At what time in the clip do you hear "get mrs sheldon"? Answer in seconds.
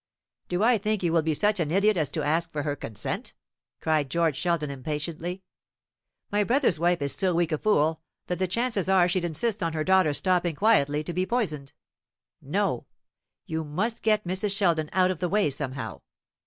14.01-14.89